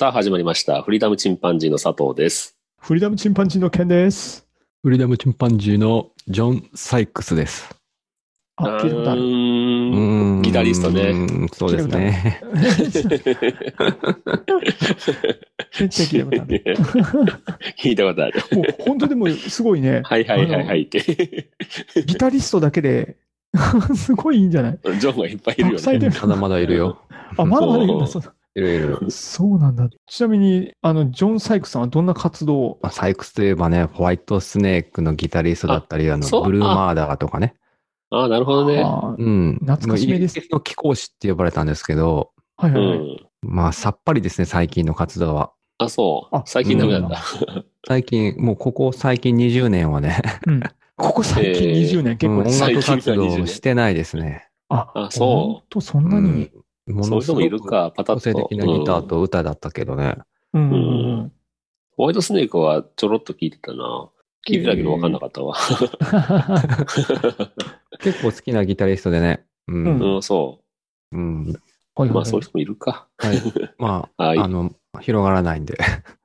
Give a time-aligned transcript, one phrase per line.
[0.00, 0.80] さあ始まりました。
[0.80, 2.56] フリーダムチンパンジーの佐藤です。
[2.80, 4.46] フリーダムチンパンジーのケンです。
[4.82, 7.68] フリーダムチンパンジーのジョン・サイクスです。
[8.56, 11.10] あ、聞いたことあうんギタリストね。
[11.10, 12.40] うんそうですね。
[12.54, 12.70] め
[15.84, 16.64] っちゃ聞いたことある。
[17.78, 18.40] 聞いたことある。
[18.56, 20.00] もう本当でもすごいね。
[20.06, 21.50] はいはいはいはいって。
[22.06, 23.18] ギタリストだけで、
[23.94, 24.78] すごいいいんじゃない？
[24.98, 25.72] ジョンがいっぱいいるよね。
[25.72, 27.02] たくさんいるまだまだいるよ。
[27.36, 28.06] あ、まだまだいるんだ。
[28.06, 28.22] そう
[28.60, 29.10] いるいる。
[29.10, 29.88] そうなんだ。
[30.06, 32.78] ちなみに、あの、ジョン・サイクさんはどんな活動を？
[32.82, 37.54] まあサイクスといえばね、ホワイトスネークのギタリストだったり、あの、ブルーマーダーとかね。
[38.10, 38.82] ああ、なるほどね。
[39.18, 39.58] うん。
[39.60, 42.98] 懐かしめですイギリスの貴公子って呼ばれたんですけど、はいはいはい。
[42.98, 43.26] うん。
[43.42, 45.52] まあ、さっぱりですね、最近の活動は。
[45.78, 46.42] あ、そうあ。
[46.46, 47.18] 最近ダメなんだ。
[47.86, 50.62] 最近、もうここ最近20年はね、うん。
[50.96, 54.48] ここ最近えー20年結構うん音楽活動してないですね。
[54.68, 56.50] あ、あそうとそんなに。
[56.90, 58.20] うんもそういう人もいるくか、パタッと。
[58.20, 60.16] 個性的なギターうんと歌だったけどね。
[60.52, 60.76] うんうんう
[61.24, 61.32] ん。
[61.96, 64.08] ホワイトスネークはちょろっと聞いてたな。
[64.46, 65.54] 聞いてたけど分かんなかったわ。
[68.00, 69.44] 結構好きなギタリストでね。
[69.68, 69.84] うん。
[69.84, 70.60] うんうん、そ
[71.12, 71.50] うう。
[71.50, 71.54] い
[71.94, 73.08] はいまあそういう人もいるか。
[73.18, 73.36] はい。
[73.78, 75.78] まあ、はいあの、広がらないんで。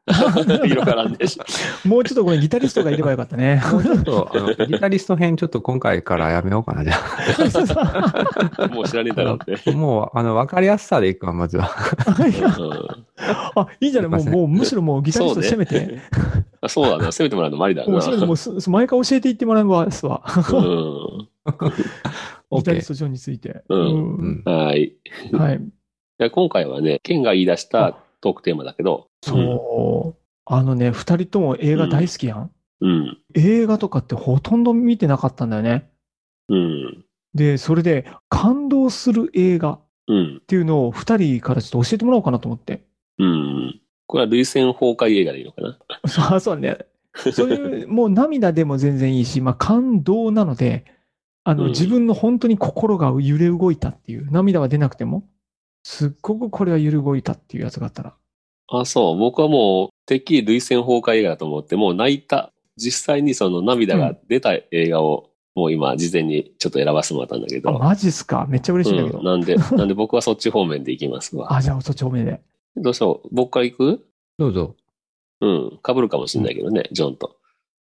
[0.67, 1.39] 広がらんでし
[1.83, 3.59] もうちょっとこれギタリストがいればよかったね。
[3.71, 8.67] もうちょっと、あの、ギタリスト編ちょっと今回からやめようかな、じゃょ。
[8.69, 9.69] もう知らねえだろうって。
[9.69, 9.71] あ。
[9.73, 11.71] もう、あの、わかりやすさでいくわ、まずは。
[13.55, 14.11] あ、いいじゃない。
[14.11, 15.79] もう、もうむしろもうギタリスト攻めて。
[15.79, 16.03] そうね
[16.61, 17.11] あそうだな。
[17.11, 17.91] 攻めてもらうのもありだな。
[17.91, 20.21] もうもうす、す前から教えていってもらいますわ。
[20.53, 21.27] うん。
[22.57, 22.89] ギタリス。
[22.89, 23.63] トジョンについて。
[23.69, 24.43] うんうん。
[24.45, 24.93] はい。
[25.31, 25.61] いはい。
[26.17, 30.21] や今回はね、ケンが言い出したトークテーマだけど、そう。
[30.45, 32.51] あのね、二人とも映画大好きやん。
[32.81, 33.17] うん。
[33.35, 35.91] 映画とかってほとんど見てなかったんだよね。
[36.49, 37.05] うん。
[37.35, 40.41] で、それで感動する映画っうん。
[40.47, 42.83] ていうのを二人からちょっと教えてもらおうかなと思って。
[43.19, 43.79] うん。
[44.07, 45.77] これは涙腺崩壊映画でいいのかな？
[46.07, 46.79] そうそうね。
[47.31, 50.85] そういう、 もう涙でも全然いいし、まあ感動なので、
[51.43, 55.23] あの、うん自分の本当に心が揺れ動いたっていう、涙は出なくても、
[55.87, 58.15] すっごくこれは揺れ動いたっていうやつがあったら。
[58.69, 59.17] あ、そう。
[59.17, 62.51] 僕はもう、てっきり涙腺崩壊映画だと思って、もう泣いた。
[62.75, 67.77] 実際にその涙が出た映画を、もう今、事前にちょっと選ばせてもらったんだけあ、ど。
[67.77, 68.47] マジっすか？
[68.49, 69.19] めっちゃ嬉しいんだけど。
[69.19, 71.55] うん、なんで、 なんで僕はそっち方面で行きますわ。
[71.55, 72.41] あ、じゃあそっち方面で。
[72.75, 73.29] どうしよう。
[73.31, 74.05] 僕から行く？
[74.39, 74.75] どうぞ。
[75.41, 75.79] うん。
[75.85, 77.37] 被るかもしれないけどね、ジョンと。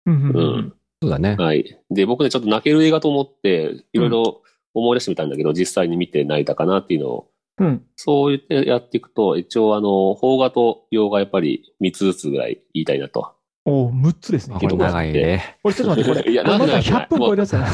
[0.07, 0.73] うんうんううんん。
[1.03, 1.37] そうだね。
[1.39, 1.81] はい。
[1.91, 4.43] で、僕ね、ちょっと泣ける映画と思って、いろいろ
[4.75, 7.87] 思い出してみたんだけど、実際に見て泣いたかなっていうのを、うん。
[7.97, 13.33] そう言ってやっていくと、一応あの、邦画と洋画やっぱり3つずつぐらい言いたいなと。
[13.67, 14.61] お6つですねあ。
[14.61, 15.57] これ長いね。
[15.63, 16.33] これちょっと待って、これ。
[16.33, 17.67] いやまだ長い100分超えるやつじゃな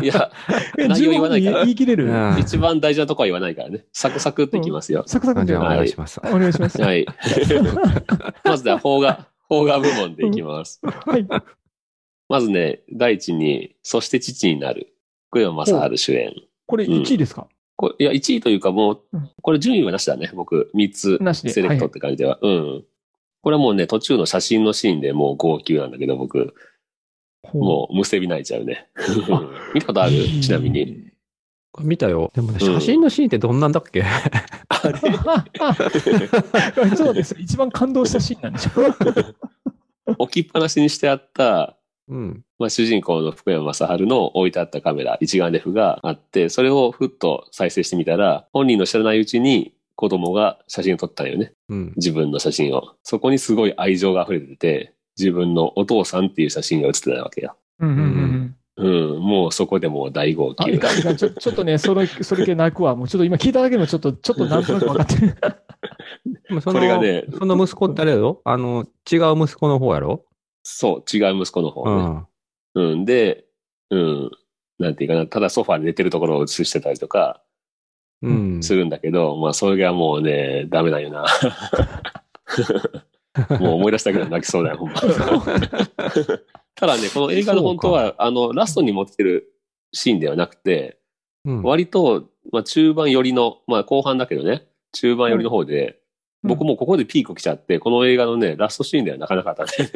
[0.00, 0.30] いいや、
[0.78, 2.06] え、内容言わないから15分言い切れる？
[2.06, 3.84] うん一番大事なとこは言わないからね。
[3.92, 5.04] サクサクっていきますよ。
[5.06, 6.20] サクサクでじゃあおお願いします。
[6.22, 6.80] 願いします。
[6.82, 7.06] はい。
[8.44, 10.80] まずは邦画、邦画部門でいきます。
[10.82, 11.26] はい。
[12.28, 14.94] まずね、第一に、そして父になる。
[15.30, 16.32] 福山雅治主演。
[16.66, 17.46] これ1位ですか？
[17.82, 20.30] これいや、1位というかもううん、これ順位はなしだね。
[20.34, 21.50] 僕、3つなしで。
[21.50, 22.38] セレクトって感じでは。
[22.40, 22.84] うん。
[23.42, 26.44] これはもうね、途中の写真のシーンでもう号泣なんだけど、僕、は
[27.52, 28.88] い、もうむせび泣いちゃうね。
[29.74, 30.12] 見たことある？
[30.40, 31.10] ちなみに。。
[31.80, 32.30] 見たよ。
[32.34, 34.04] でもね、うん写真のシーンってどんなんだっけ？
[34.04, 34.22] あ
[34.88, 34.96] れ？
[36.96, 37.34] そうです。
[37.38, 40.14] 一番感動したシーンなんでしょ？
[40.22, 41.76] 置きっぱなしにしてあった、
[42.12, 42.44] うん。
[42.58, 51.54] まあ、主人公の福山雅治の置いてあったカメラ、一眼レフがあって、それをふっと再生してみたら、本人の知らないうちに子供が写真を撮ったんよね。
[51.70, 51.92] うん。
[51.96, 52.94] 自分の写真を。
[53.02, 57.56] そこにすごい愛情が溢れてて、自分のお父さんっていう写真が写ってたわけよ。
[57.80, 58.56] うんうんうん。
[58.74, 60.78] うん、もうそこでもう大号泣。
[60.78, 62.96] ちょちょっとね、それ、それ系泣くわ。
[62.96, 65.36] もうちょっと今聞いただけでもちょっと、ちょっとなんとなく分かってる。
[66.60, 68.40] そこれがねの、その息子ってあれやろ？
[68.44, 70.24] あの、違う息子の方やろ？
[70.62, 72.24] そう、違う息子の方ね。
[72.74, 72.92] うん。
[72.92, 73.44] うん、で、
[73.90, 74.30] うん、
[74.78, 77.42] なんていうかな、ただソファーで寝てるところを映してたりとか
[78.22, 78.62] うん。
[78.62, 81.26] するんだけど、まあそれがもうね、ダメなんよな。
[83.58, 85.00] もう思い出したけど泣きそうだよ、ほんま。
[86.74, 89.52] ただね、この映画の本当は、あの、ラストに持ってる
[89.92, 90.98] シーンではなくて、
[91.44, 91.62] うん。
[91.62, 95.98] 割と、まあ中盤寄りの、まあ後半だけどね、中盤寄りの方で、
[96.42, 99.90] 僕もここでピーク来ちゃって、この映画のね、ラストシーンではなかなかあったね。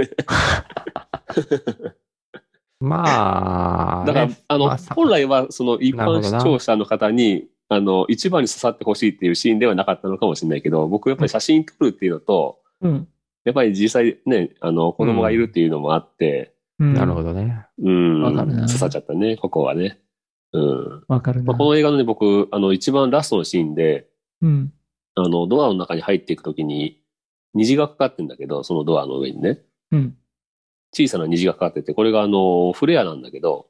[2.78, 13.08] まあ、だから、ねあの、まあさ本来は、その一般視聴者の方に、あの、一番に刺さってほしいっていうシーンではなかったのかもしれないけど、僕やっぱり写真撮るっていうのと、うん。
[13.44, 17.64] やっぱり実際ね、あの、子供がいるっていうのもあって、うんなるほどね。
[17.78, 19.98] うん、わかるな刺さっちゃったね、ここはね。
[20.52, 21.04] うん。
[21.08, 21.46] わかるな。
[21.46, 24.08] まあ、この映画のね、僕、あの、一番ラストのシーンで、
[24.42, 24.72] うん。
[25.16, 27.00] あの、ドアの中に入っていくときに、
[27.54, 29.60] 虹がかかってんだけど、そのドアの上にね。
[29.90, 30.16] うん。
[30.92, 33.66] 小さな虹がかかってて、これがあの、フレアなんだけど、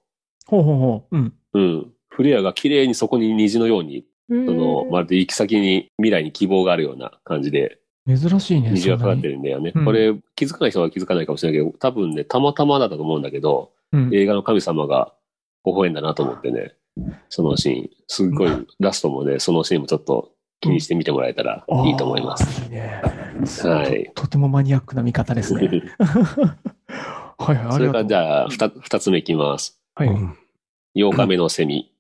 [0.47, 1.17] ほうほうほう。
[1.17, 1.35] うん。
[1.55, 1.93] うん。
[2.09, 8.71] フレアが綺麗にそこに虹のように、その、まるで行き先に、未来に希望があるような感じで、珍しいね。
[8.71, 9.33] 虹がかかってる。
[9.33, 9.73] るんだよね。
[9.75, 14.11] うんこれ、気づかない人は気づかないかもしれないけど、多分ね、たまたまだったと思うんだけど、うん。
[14.15, 15.13] 映画の神様が
[15.65, 16.75] 微笑んだなと思ってね、
[17.29, 20.31] そのシーン、すっごい、ラストもね、そのシーンもちょっと
[20.61, 22.63] 気にしてみてもらえたらいいと思います。
[22.65, 23.01] いいね。
[23.65, 24.23] はいと。
[24.23, 25.83] とてもマニアックな見方ですね。
[27.39, 28.05] はいはい、あそれから。
[28.07, 29.81] じゃあ、二二つ目いきます。
[29.95, 30.09] はい。
[30.09, 30.37] うん
[30.97, 31.93] 8日目のセミ。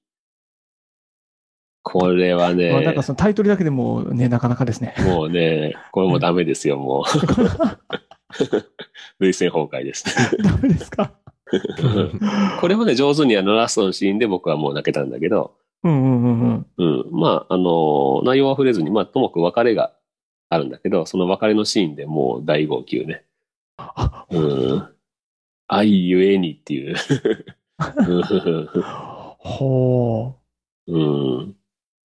[1.83, 4.95] これはね、まあ、なんかそのタイトルだけでもね、なかなかですね。
[5.05, 7.05] もうね、これもダメですよ、もう。
[9.21, 10.05] 類線崩壊です。
[10.43, 11.13] ダメですか？
[12.61, 17.05] これもね、上手にあのラストのシーンで僕はもう泣けたんだけど、うんうんうんうん。
[17.09, 17.21] うん。
[17.21, 19.93] まあ、あの、内容は触れずに、まあ、ともかく別れが
[20.49, 23.25] あるんだけど、その別れのシーンでもう大号泣ね。
[23.79, 24.89] あ、うん。
[25.69, 26.97] 愛ゆえにっていう。
[29.39, 30.37] ほ
[30.87, 31.39] うん。
[31.41, 31.55] う。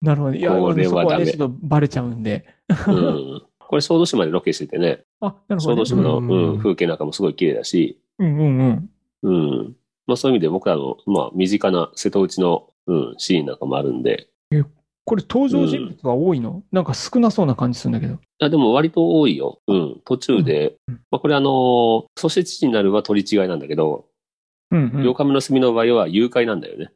[0.01, 0.35] なるほど。
[0.35, 2.45] いや、これはダメちょっとバレちゃうんで。
[2.87, 3.41] うん。
[3.59, 5.75] これ小豆島でロケしててね、あ、なるほ小ど、ね。
[5.75, 8.89] 豆島の、うんうん、風景なんかもすごい綺麗だし、うんうんうん。
[9.23, 9.31] う
[9.63, 9.75] ん。
[10.07, 14.27] まあそういう意味で僕らの、まあ身近な瀬戸内の、うん、シーンなんかもあるんで、
[15.03, 18.19] これ登場人物が多いの、なんか少なそうな感じするんだけど。
[18.39, 19.59] あでも割と多いよ。
[19.67, 20.01] うん。
[20.05, 24.05] 途中で、うんまあこれあのーそして父になるは取り違いなんだけど、
[24.69, 25.03] うんうん。
[25.03, 26.91] 八日目の墨の場合は誘拐なんだよね。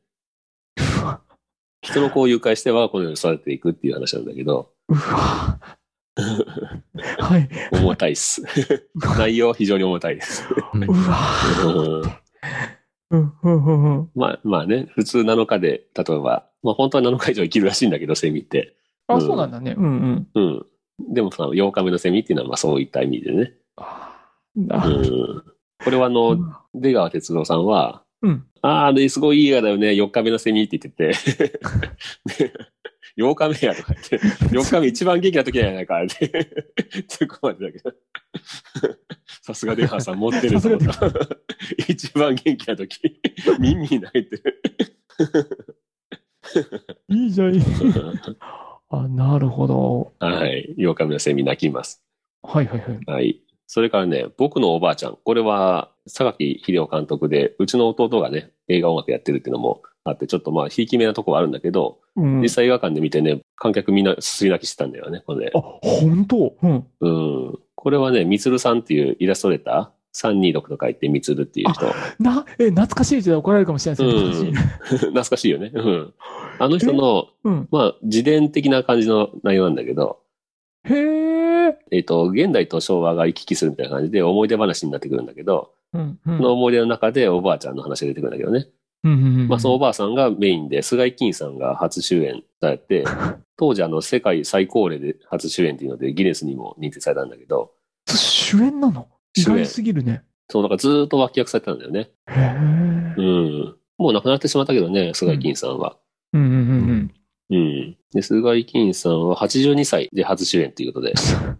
[1.82, 5.60] 人の子を誘拐して我が子のように育てていくっていう話なんだけど、うわ。
[7.20, 7.50] はい。
[7.74, 8.42] 重たいっす。
[9.18, 10.48] 内容は非常に重たいです。
[10.74, 12.22] うわ。
[13.12, 14.10] うんうんうんうんうん。
[14.16, 18.75] まあ、まあね、普通7日で、例えば、まあ本当は7日以上生きるらしいんだけど、セミって。
[19.07, 19.75] あ、うんそうなんだね。
[19.78, 20.28] うんうん。
[20.34, 20.66] うん。
[21.13, 23.54] でもその8日目のセミっていうのはまあそういった意味でね。
[23.78, 25.44] あうあん。
[25.84, 26.38] これはあの、
[26.74, 28.46] 出川哲郎さんは、うん。
[28.62, 31.13] ああ、すごいいい映画だよね、4日目のセミって言って
[31.46, 31.60] て。
[33.15, 34.19] で8日目やとか言って、
[34.56, 36.27] 4日目一番元気な時やないかって。
[37.07, 37.95] 突 っ込まれたけど。
[39.41, 40.69] さすが出川さん持ってるぞ。
[41.88, 43.21] 一番元気な時、
[43.59, 44.62] 耳に泣いてる。
[47.09, 47.62] いいじゃん、いい。
[48.89, 50.13] あ、なるほど。
[50.19, 50.75] はい。
[50.77, 52.03] 8日目のセミ泣きます。
[52.44, 53.00] はいはいはい。
[53.06, 53.41] はい。
[53.67, 55.17] それからね、僕のおばあちゃん。
[55.23, 65.51] これは、榊秀夫監督で、うちの弟がね、映画音楽やってるっていうのもあって、ちょっとまあ、ひいき目なとこはあるんだけど、うん、実際映画館で見てね、観客みんなすすり泣きしてたんだよね、これね。
[65.53, 66.56] あ、本当？
[66.62, 66.88] うん。
[67.01, 67.59] うん。
[67.75, 71.85] これはね、みつるさんっていうイラストレーター、326と書いてみつるっていう人。
[72.19, 74.51] な、え、懐かしいって怒られるかもしれないですね。
[74.88, 75.71] 懐かしいよね。
[75.73, 76.13] うん。
[76.57, 77.67] あの人の、うん。
[77.69, 80.19] まあ、自伝的な感じの内容なんだけど、
[80.86, 80.95] へ
[81.67, 81.77] え。
[81.91, 86.19] えっ、と、現代と昭和が行き来するみたいな感じで思い出話になってくるんだけど、うん。
[86.25, 88.67] うんその思い出の中でおばあちゃんの話が出てくるんだけどね。
[89.05, 93.05] うんうんうんまあ、そのおばあさんがメインで、菅井金さんが初主演されて、
[93.55, 97.71] 当時あの、世界最高齢で初主演っていうので、ギネスにも認定されたんだけど、
[98.07, 99.07] 主演なの？
[99.38, 100.24] 意外すぎるね。
[100.50, 102.09] そう、だからずーっと脇役されてたんだよね。
[102.27, 103.21] へえう。
[103.21, 103.75] ん。
[103.97, 105.97] もう亡くなってしまったけどね、菅井金さんは。
[106.33, 107.12] うんうんうん
[107.51, 107.97] うん。
[108.12, 111.12] で、菅井金さんは82歳で初主演っていうことで。
[111.12, 111.57] うん。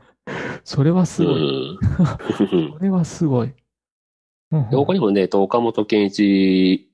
[0.63, 1.35] それはすごい。
[1.35, 1.77] うん。
[2.73, 3.53] それはすごい。
[4.71, 6.89] 他にもね、えっと岡本健一、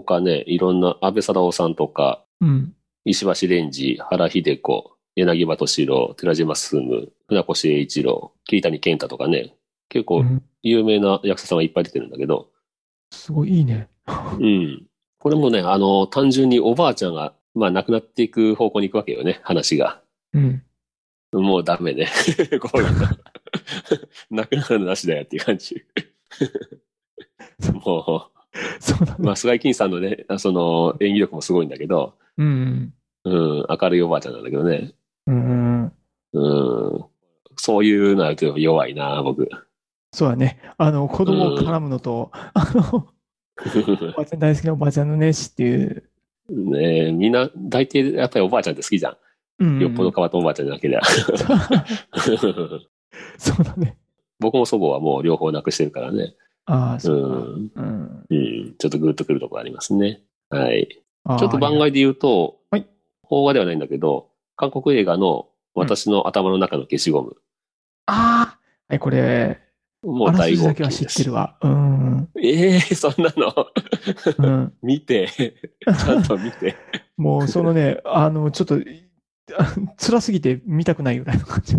[0.00, 2.74] 他ね、いろんな安倍貞夫さんとか、うん。
[3.04, 9.54] 石橋蓮司、原秀子、柳葉敏郎、寺島進、船越英一郎、桐谷健太とかね、
[9.88, 12.48] 結構うん有名な役者さんがいっぱい出てるんだけど、
[13.10, 13.88] すごいいいね。
[14.06, 14.86] うん。
[15.18, 20.00] これもね、あの、単純におばあちゃんが、まあ亡くなっていく方向に行くわけよね、話が。
[20.32, 20.62] うん。
[21.32, 22.08] もうダメね。
[22.60, 23.06] こういうの。
[24.30, 25.82] 亡くなるのなしだよっていう感じ。
[27.84, 28.31] もう、
[28.80, 29.18] そうだね。
[29.18, 32.92] まあ、菅井金さんのね、その演技力もすごいんだけど、うん。
[33.24, 34.92] うん、明るいおばあちゃんなんだけどね。
[35.26, 35.92] うん。
[36.32, 37.04] うん。
[37.56, 39.48] そういうのあると弱いな、僕。
[40.12, 40.60] そうだね。
[40.76, 43.08] あの、子供を絡むのと、あの、
[44.12, 46.04] おばあちゃん大好きなおばあちゃんのねしっていう。
[46.48, 49.12] ねえみんな、大抵やっぱりおばあちゃんって好きじゃん。
[49.12, 51.02] うんうんよっぽど変わったおばあちゃんじゃなければ。
[53.38, 53.96] そうだね。
[54.40, 56.34] 僕も祖母はもう両方なくしてるからね。
[56.66, 57.70] ああ、うそう。
[57.74, 58.24] うん。
[58.28, 58.74] うん。
[58.78, 60.20] ちょっとグッとくるところありますね。
[60.50, 60.88] はい。
[60.88, 62.86] ちょっと番外で言うと、はい
[63.28, 67.36] 邦画ではないんだけど、韓国映画の私の頭の中の消しゴム。
[68.06, 69.58] ああ、はい、これ、
[70.02, 71.04] もう大号すじだけは知。
[71.04, 71.56] ってるわ。
[71.62, 72.28] うん。
[72.42, 73.54] ええそんなの？
[74.38, 74.72] うん。
[74.82, 76.76] 見て、ちゃんと見て。
[77.16, 78.76] もう、そのね、あの、ちょっと、
[79.56, 81.76] あ辛すぎて見たくないぐらいの感じ。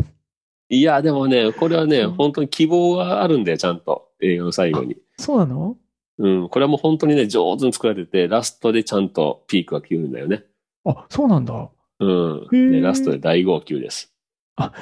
[0.70, 4.10] いや、でもね、これはね、うん本当に希望があるんだよ、ちゃんと。
[4.22, 4.98] 映画の最後に。
[5.17, 5.77] そうなの？
[6.20, 6.50] うん。
[6.50, 10.43] これはもう本当にね、上手に作られてて、ラストでちゃんとピークが来るんだよね。
[10.86, 11.70] あ、そうなんだ。
[12.00, 12.48] うん。
[12.51, 14.13] へーでラストで大号泣です。
[14.55, 14.74] あ、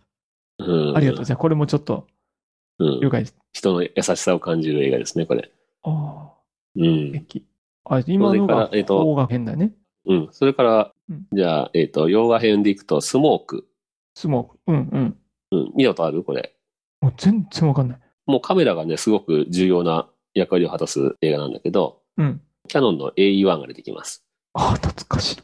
[0.58, 0.96] うん。
[0.96, 1.24] ありがとう。
[1.24, 2.06] じゃあ、これもちょっと、
[2.78, 3.00] うん。
[3.00, 3.36] 了解です。
[3.52, 5.50] 人の優しさを感じる映画ですね、これ。
[5.82, 6.32] ああ、
[6.76, 7.26] うん。
[7.84, 9.72] あ、今のがえっと方が変だね。
[10.06, 10.28] うん。
[10.32, 13.68] それからうん、じゃあ、えっ、と、洋画編でいくと、スモーク。
[14.14, 14.58] スモーク。
[14.68, 15.16] うんうん。
[15.52, 15.72] うん。
[15.76, 16.24] 見たことある？
[16.24, 16.54] これ。
[17.00, 17.98] もう全然わかんない。
[18.26, 22.40] もうカメラがね、すごく重要な役割を果たす映画なんだけど、うん。
[22.68, 24.24] キャノンの AE1 が出てきます。
[24.54, 25.38] ああ、懐かしい。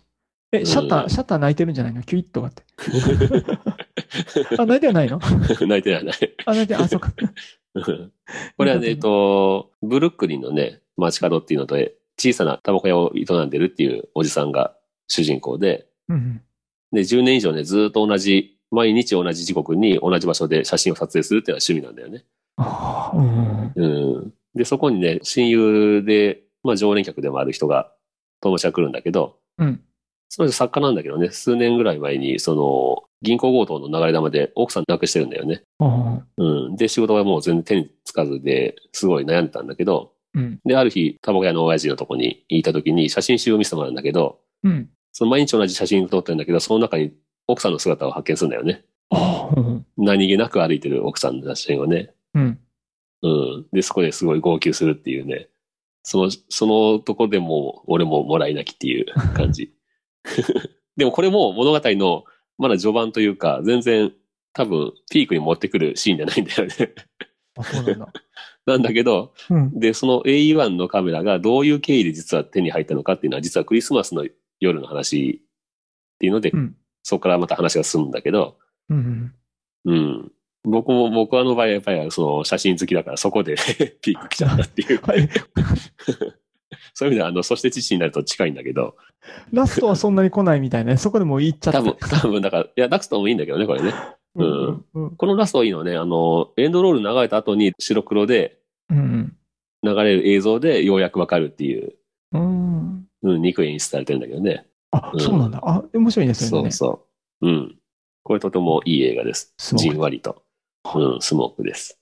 [0.53, 2.03] え、シャッター、うんシャッター泣いてるんじゃないの？
[2.03, 2.63] キュイッとかって。
[4.59, 5.19] あ、泣いてはないの？
[5.67, 6.17] 泣いてないない。
[6.47, 7.13] あ、泣いて、あ、そうか。
[8.57, 14.75] これはね、えっと、ブルックリンのね、街角っていうので、小さなタバコ屋を営んでるっていうおじさんが
[15.07, 16.43] 主人公で、うんうん。
[16.93, 22.25] で、10年以上ね、ずっと同じ、毎日同じ時刻に同じ場所で写真を撮影するっていうのが趣味なんだよね。
[23.15, 24.17] うんうん。
[24.17, 24.33] うん。
[24.55, 27.93] で、そこにね、親友で、まあ常連客でもある人が、
[28.41, 29.81] 友達が来るんだけど、うん。
[30.29, 35.63] その人作家なんだけどね、数年ぐらい前に、その、銀行強盗の流れ玉で奥さん亡くしてるんだよね。
[36.37, 36.77] うん。
[36.77, 40.61] で、仕事がもう全然手につかずで、すごい悩んでたんだけど、うん。
[40.65, 44.89] で、ある日、タバコ屋の親父のとこに行った時に写真集を見せてもらうんだけど、うん。
[45.13, 47.13] その毎日同じ写真を撮ってるんだけど、その中に
[47.49, 48.85] 奥さんの姿を発見するんだよね。
[49.97, 52.13] 何気なく歩いてる奥さんの写真をね。
[52.35, 52.59] うん。
[53.23, 53.67] うん。
[53.73, 55.49] で、そこですごい号泣するっていうね。
[56.03, 59.75] その、そのとこでもう、俺ももらい泣きっていう感じ。
[60.97, 62.25] でもこれも物語の、
[62.59, 64.13] まだ序盤というか、全然、
[64.53, 66.95] 多分、ピークに持ってくるシーンじゃないんだよね。
[67.57, 68.13] あ、そうなんだ。
[68.67, 69.79] なんだけど、うん。
[69.79, 74.27] で、その AE1 のカメラがどういう経緯で実は手に入ったのかっていうのは、実はクリスマスの
[74.61, 75.43] 夜の話
[76.15, 76.77] っていうので、うん。
[77.09, 78.59] そこからまた話が進むんだけど、
[78.91, 79.33] うん。
[79.87, 80.33] うん。
[80.63, 83.57] 僕も、僕はあの場合はやっぱりその写真好きだからそこで
[84.03, 85.01] ピーク来ちゃったっていう。
[85.09, 85.27] はい。
[86.93, 88.95] そういう意味では、あの、そして父になると近いんだけど、
[89.53, 90.99] ラストはそんなに来ないみたいなね。
[90.99, 91.79] そこでもう行っちゃった。
[91.81, 93.95] 多分、多分、だから、いや、ラストもいいんだけどね、これね。
[94.35, 94.85] うん。
[94.93, 95.17] うん。
[95.17, 98.59] このラストいいのはね、あの、エンドロール流れた後に白黒で
[98.91, 99.35] うん。
[99.83, 101.95] 流れる映像でようやくわかるっていう、
[102.33, 103.09] うん。
[103.23, 104.67] うん、憎い演出されてるんだけどね。
[104.91, 105.61] あ、うんそうなんだ。
[105.63, 106.71] あ、面白いですよね。
[106.71, 107.07] そうそ
[107.43, 107.49] う。
[107.49, 107.79] うん。
[108.23, 109.55] これとてもいい映画です。
[109.75, 110.43] じんわりと。
[110.95, 111.99] うん、スモークです。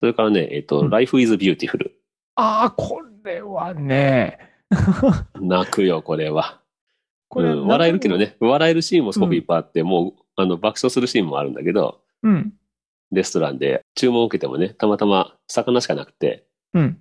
[0.00, 1.90] それからね、えっと、うん Life is Beautiful。
[2.36, 4.38] ああ、これはね。
[5.40, 6.60] 泣くよ、これは。
[7.28, 8.18] これ、うん、笑えるけど。
[8.18, 12.52] ね、笑えるシーンもすごくいっぱいあって、もう、あの、爆笑するシーンもあるんだけど、うん。
[13.12, 17.00] レストランで注文を受けてもね、たまたま魚しかなくて、うん。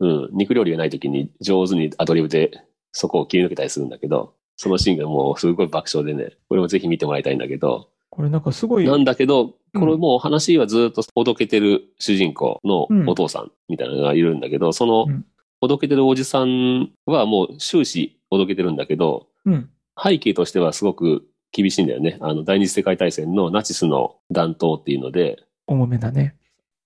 [0.00, 8.86] うん、肉料理がない時に上手にアドリブでそこを切り抜けたりするんだけど、そのシーンがもうすごい爆笑でね、これもぜひ見てもらいたいんだけど、これなんかすごい。
[8.86, 15.26] なんだけど、うんこれもう話はずっとおどけてる主人公のお父さんみたいなのがいるんだけど、そのうん
[15.60, 19.70] おどけてるおじさんはもう終始おどけてるんだけど、うん。
[20.00, 22.18] 背景としてはすごく厳しいんだよね。
[22.20, 26.36] あの、第二次世界大戦のナチスの弾頭っていうので、重めだね。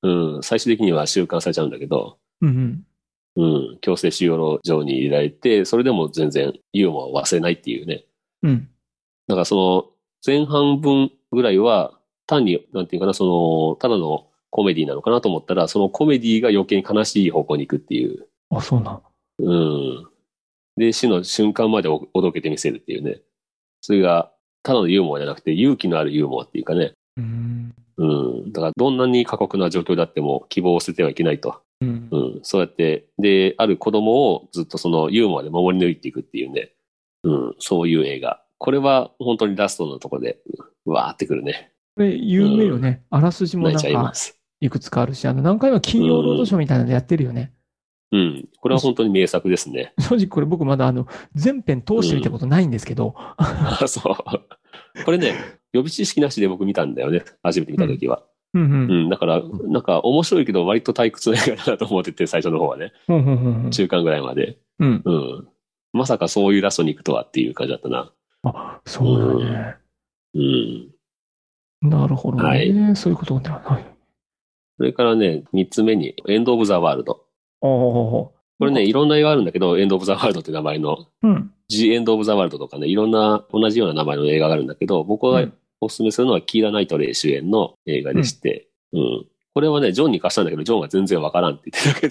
[0.02, 2.84] うん、最終的には収監されちゃうんだけど、うんうん。
[3.40, 8.04] うん、強制収容所に入れられて、それでも全然ユーモアを忘れないっていうね。
[8.42, 8.68] うん。
[9.28, 9.86] だからその
[10.26, 18.26] 前半分ぐらいは単に、なんていうかな、その、ただのコメディなのかなと思ったら、そのコメディが余計に悲しい方向に行くっていう。
[18.50, 19.02] あ、そうなん。
[19.38, 20.08] うん。
[20.76, 23.20] で、死の瞬間までおおどけてみせるっていうね。
[23.80, 24.32] それが、
[24.62, 26.92] ただのユーモアじゃなくて、勇気のあるユーモアっていうかね。
[27.16, 27.49] うん。
[28.00, 28.04] う
[28.48, 28.52] ん。
[28.52, 31.60] だから、どんなに過酷な状況であっても希望を捨ててはいけないと。
[31.82, 32.16] うんう。
[32.16, 32.40] ん。
[32.42, 36.72] そうやって、で、ある子供をずっとそのユーモアで守り抜いていくっていうね。
[37.24, 37.54] うん。
[37.58, 38.42] そういう映画。
[38.56, 40.38] これは本当にラストのところで、
[40.86, 41.72] うわーってくるね。
[41.94, 43.02] これ、有名よね。
[43.10, 44.12] あらすじもなんか。
[44.62, 47.52] いくつかあるし、あの、何回も金曜ロードショーみたいなのやってるよね。
[48.12, 48.48] うん。
[48.60, 49.92] これは本当に名作ですね。
[49.98, 54.14] 正直これ僕まだあの、全編通して見たことないんですけど、 あそう。
[55.04, 55.34] これね、
[55.72, 57.24] 予備知識なしで僕見たんだよね。
[57.42, 58.22] 初めて見た時は。
[58.54, 58.64] うんう。
[58.64, 59.08] うんん。
[59.08, 62.92] だから、なんか面白いけど割と退屈な映画だなと思ってて、最初の方はね。
[63.08, 64.58] うんうんうん中間ぐらいまで。
[64.78, 65.02] うん。
[65.04, 65.48] うん。
[65.92, 68.12] まさかそういうラストに行くとはっていう感じだったな。
[68.42, 69.76] あ、そうだね。
[70.34, 70.90] うん。
[71.82, 72.42] なるほどね。
[72.42, 73.60] はいそういうことだ。
[73.64, 73.84] はい。
[74.76, 77.24] それからね、三つ目に、エンド・オブ・ザ・ワールド。
[77.60, 81.52] おこれね、いろんな映画あるんだけど、エンド・オブ・ザ・ワールドって名前の、うん。
[81.70, 89.26] The End of the World とかね、いろんな同じような名前の映画があるんだけど、僕がうんおすすめするのはキーラ・ナイトレイ主演の映画でして、うん。
[89.54, 92.08] これはね、ジョンに貸したんだけど、ジョンは全然わからんって言ってたけ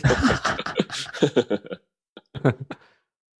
[2.47, 2.57] ど。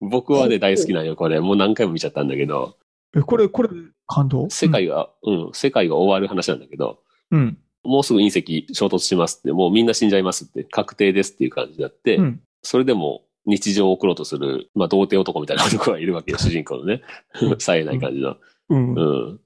[0.01, 1.39] 僕はね、大好きなんよ、これ。
[1.39, 2.77] もう何回も見ちゃったんだけど、
[3.15, 3.69] え、これ、これ、
[4.07, 4.49] 感動？
[4.49, 6.99] 世界が、うん、世界が終わる話なんだけど、
[7.31, 7.57] うん。
[7.83, 12.41] もうすぐ隕石衝突しますって、もうみんな死んじゃいますって、確定ですっていう感じになって、うん。
[12.61, 17.01] それでも日常を送ろうとする、まあ、童貞男みたいな男がいるわけよ、主人公のね。
[17.57, 18.37] 冴えない感じの。
[18.69, 18.93] うん。
[18.93, 19.39] うん。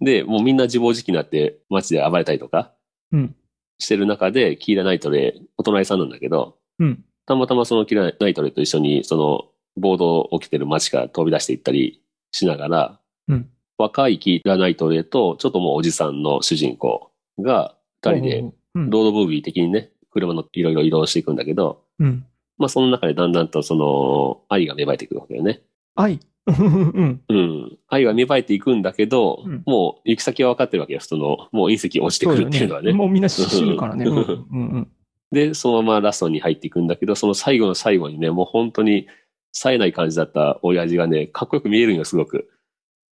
[0.00, 2.72] で、もうみんな自暴自棄になって街で暴れたりとか
[3.12, 3.36] うん。
[3.78, 7.04] してる中で、キーラ・ナイトレイ、お隣さんなんだけど、うん。
[7.26, 13.48] たまたまそのキーラ・ナイトレイと一緒に、その、暴動起きてる街から飛び出していったりしながら、うん
[13.80, 18.90] 若いキーラ・ナイトレイと、ちょっともうおじさんの主人公が、二人で、うん。
[18.90, 22.26] ロードムービー的にね、車のいろいろ移動していくんだけど、うん。
[22.58, 25.62] まあその中でだんだんとその、愛が芽生えていくわけよね。
[25.94, 26.20] 愛？
[26.48, 27.22] うん。
[27.28, 27.78] うん。
[27.88, 31.00] 愛が芽生えていくんだけど、うんもう行き先は分かってるわけよ。
[31.00, 32.92] その、もう隕石落ちてくるっていうのはね。
[32.92, 34.06] もうみんな 死ぬからね。
[34.08, 34.88] うん。
[35.30, 39.06] で、そのままラストに入っていくんだけど、その最後の最後にね、もう本当に
[39.52, 42.48] 冴えない感じだった親父がね、かっこよく見えるんよ、すごく。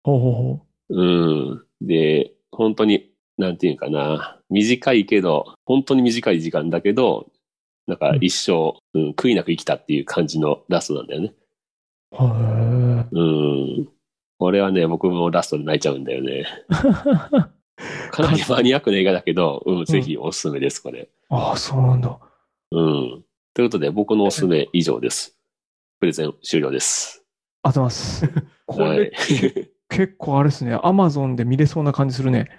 [0.04, 1.64] ほうほうほうん。
[1.82, 7.30] で、本当に、なんていうかな、短いけど、本当に短い時間だけど、
[7.88, 11.34] なんか一生、うん、悔いなく生きたっていう感じのラストなんだよね。
[12.12, 12.16] う。
[12.16, 13.90] へうん。
[14.38, 16.46] これはね、僕もラストで泣いちゃうんだよね。
[16.72, 16.76] え。
[18.12, 21.10] かなりマニアックな映画だけど、うん、ぜひおすすめです、これ。
[21.30, 22.18] ああ、そうなんだ。
[22.72, 23.24] うん。
[23.54, 25.38] ということで、僕のおすすめ以上です。
[26.00, 27.24] プレゼン終了です。
[27.64, 28.46] ありがとうございます。
[28.66, 29.12] これ、はい。
[29.90, 30.80] 結構あれですね。
[30.82, 32.50] アマゾンで見れそうな感じするね。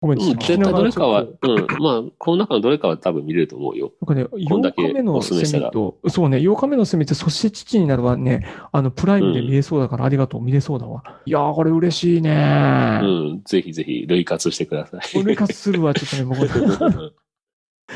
[0.00, 3.92] ごめん、うん、絶対どれかは、うん、まあ、この中のどれかは多分見れると思うよ。
[4.00, 11.02] なんかね、8こんだけ日目のセミと、そうね、8日目のセミって、そして父になるはね、あの、プライムで見れそうだから、ありがとう、見れそうだわ。
[11.26, 13.06] いやー、これ嬉しいねう。
[13.06, 15.00] ん、ぜひぜひ、類活してください。
[15.18, 17.14] 俺活するわ、ちょっとね、僕。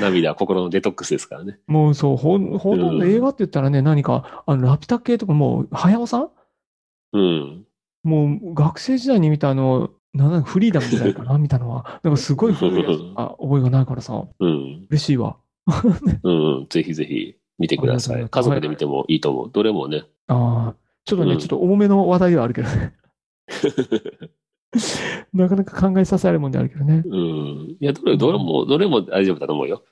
[0.00, 1.58] 涙は心のデトックスですからね。
[1.68, 6.30] もうそう、ほん、ほとんど映画って言ったらね、何か、あの、ラピュタ系とか、もう、早尾さん
[7.12, 7.66] うん。
[8.02, 12.00] もう、学生時代に見たあの、なんだフリーダムぐらいかな、見たのは。
[12.02, 14.86] なんかすごい古いあ覚えがないからさ、うん。
[14.90, 15.36] 嬉しいわ。
[16.22, 16.66] うん、うん。
[16.68, 18.28] ぜひぜひ見てください。
[18.28, 19.50] 家族で見てもいいと思う。
[19.50, 20.04] どれもね。
[20.28, 22.94] ああ、ちょっとね、うんちょっと重めの話題ではあるけどね。
[25.32, 27.02] なかなか考えさせられるもんであるけどね。
[27.06, 27.76] うん。
[27.78, 29.82] いや、どれ、どれも、どれも大丈夫だと思うよ。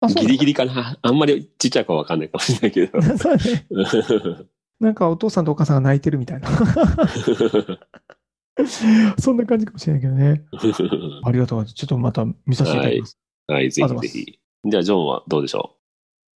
[0.00, 0.98] あ、そうギリギリかな。
[1.02, 3.00] あんまりちっちゃい子はわかんないかもしれないけど。
[3.00, 3.42] だ そうね。
[4.80, 6.48] なんかお父さんとお母さんが泣いてるみたいな。
[9.18, 10.44] そんな感じかもしれないけどね。
[11.24, 11.74] ありがとうございます。
[11.74, 13.18] ちょっとまた見させていただきます。
[13.48, 14.38] はい、ぜひぜひ。
[14.66, 15.76] じゃあ、ジョンはどうでしょ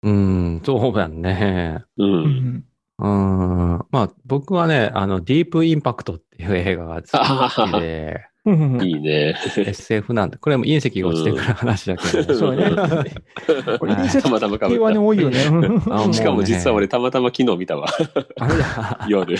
[0.03, 0.11] う？
[0.11, 1.83] ん、そうやんね。
[1.97, 2.07] うう。
[2.07, 2.65] うんん。
[2.99, 3.85] うん。
[3.91, 8.25] まあ、僕はね、あの、ディープインパクトっていう映画が好きで、
[8.83, 9.35] いいね。
[9.55, 13.11] SF なんで、これも隕石が落ちてくる話だけど、 そうだね。
[14.21, 15.39] たまたまかぶ系はね、っ多いよね。
[16.13, 17.87] しかも実は俺たまたま昨日見たわ。
[18.39, 19.05] あれだ。
[19.09, 19.35] 夜。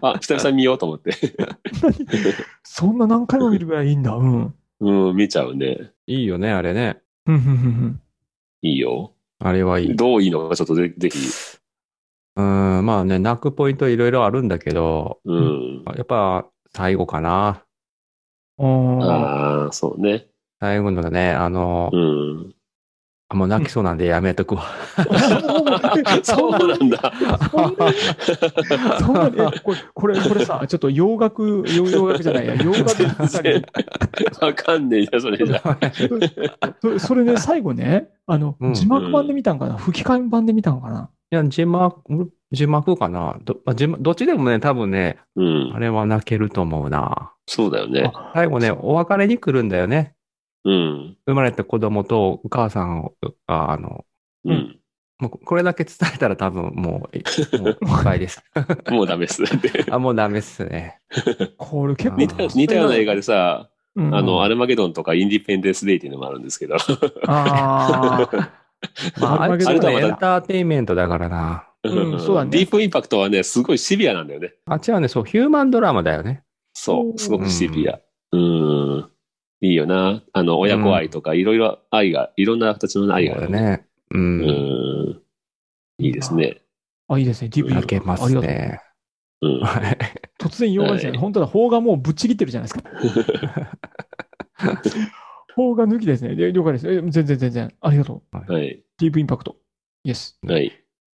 [0.00, 1.12] あ、久々に見ようと思って。
[2.62, 4.12] そんな何回も見るぐらいいいんだ。
[4.14, 4.54] うん。
[4.80, 5.90] うん、見ちゃうね。
[6.06, 6.98] いいよね、あれね。
[7.26, 8.00] うんうんうん
[8.62, 9.12] いいよ。
[9.38, 9.96] あれはいい。
[9.96, 11.18] どういいのかちょっとぜぜひ。
[12.36, 15.84] うん、まあね、泣くポイントいろいろあるんだけど、うん。
[15.96, 17.62] やっぱ最後かな。
[18.58, 19.02] うん。
[19.02, 20.26] あああ、そうね。
[20.60, 22.54] 最後のね、あの、うん。
[23.30, 24.62] あもう泣きそうなんでやめとくわ。
[24.96, 25.04] あ。
[26.24, 27.12] そうなんだ。
[28.98, 33.62] そんなんなに、えこれ、これ、これさ、ちょっと洋楽、洋洋楽じゃないや、 洋楽したり
[34.40, 35.62] わかんねえじゃん、それじゃ。
[36.80, 39.76] そそれね、最後ね、あの、うん字幕版で見たんかな？
[39.76, 41.10] 吹き替え版で見たんかな？
[41.30, 43.38] いや、字幕、字幕かな？
[43.42, 45.78] ど,、どっちでもね、多分ね、うんあ。
[45.78, 47.32] れは泣けると思うな。
[47.46, 48.10] そうだよね。
[48.14, 50.14] あ最後ね、お別れに来るんだよね。
[50.64, 51.16] うん。
[51.26, 53.10] 生まれた子供とお母さん
[53.46, 54.04] が、あの、
[54.44, 54.78] うん。
[55.18, 57.22] もうこれだけ伝えたら多分もう、い
[57.60, 58.42] もういっぱいです。
[58.90, 59.42] もうダメっす。
[59.90, 61.00] あ、もうダメっすね。
[61.56, 66.76] これ結構似た似たような映画でさ、うんあの、アルマゲドンとかインディペンデンスデイっていうのもあるんですけど。
[67.26, 68.48] あー
[69.20, 71.67] まあ、あれとはエンターテインメントだからな。
[71.84, 74.54] うんそうだねディープインパクトはね、すごいシビアなんだよね。
[74.66, 76.42] あっちはね、そう、ヒューマンドラマだよね。
[76.72, 78.00] そう、すごくシビア。
[78.32, 79.10] うん。
[79.60, 80.22] いいよな。
[80.32, 83.60] あの、親子愛とか、いろいろ愛が、いろんな形の愛があるそうだ。
[83.60, 83.86] ね。
[84.10, 84.18] う。
[84.18, 85.22] うんん。
[85.98, 86.60] いいですね。
[87.08, 87.48] あ、いいですね。
[87.48, 88.80] ディープインパクトますありがとうね。
[89.40, 89.60] うん。
[89.60, 89.98] はい。
[90.38, 91.18] 突然洋画ですよね。
[91.18, 92.90] はい本当だ、邦画もうぶっちぎってるじゃないですか。
[95.54, 96.34] 邦画抜きですね。
[96.36, 96.88] で了解です。
[96.88, 97.74] え全然全然。
[97.80, 98.36] ありがとう。
[98.36, 98.84] はい。
[98.98, 99.56] ディープインパクト。
[100.04, 100.38] イエス。
[100.44, 100.72] はい。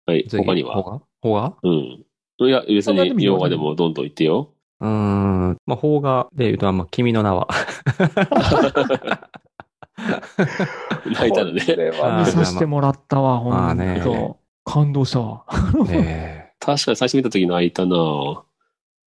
[0.10, 0.26] はい。
[0.28, 0.74] 次他には？
[0.74, 1.54] ほがほが？
[1.64, 2.06] うん。
[2.42, 4.54] いや、別に、洋画でもどんどん言ってよ。
[4.80, 5.58] うーん。
[5.66, 7.48] まあ、邦画で言うと、まあ、君の名は。
[11.06, 11.62] 泣いたのね。
[11.62, 14.38] 見させてもらったわ、ほんまあねと。
[14.64, 15.44] 感動したわ。
[15.90, 17.96] ええ 確かに最初見た時泣いたな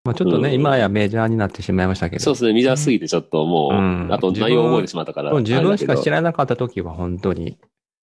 [0.05, 2.23] まあ、ちょっとね、うん今やメジャーになってしまいましたけど。
[2.23, 5.31] そうですね、見ジャーすぎてちょっともう、うんあと内容覚えてしまったから。
[5.33, 6.09] 自分しか知。
[6.09, 7.57] らなかった時は本当に、